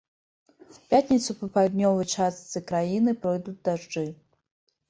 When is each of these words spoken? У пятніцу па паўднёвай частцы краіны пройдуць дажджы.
У 0.75 0.77
пятніцу 0.93 1.35
па 1.41 1.49
паўднёвай 1.57 2.09
частцы 2.23 2.65
краіны 2.73 3.15
пройдуць 3.27 3.57
дажджы. 3.71 4.07